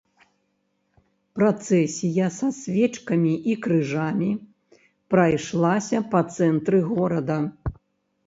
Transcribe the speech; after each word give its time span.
Працэсія 1.39 2.29
са 2.37 2.47
свечкамі 2.59 3.33
і 3.53 3.57
крыжам 3.65 4.23
прайшлася 5.15 5.99
па 6.15 6.19
цэнтры 6.39 6.79
горада. 6.91 7.37